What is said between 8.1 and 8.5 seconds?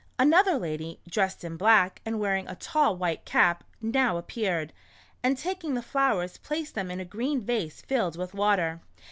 with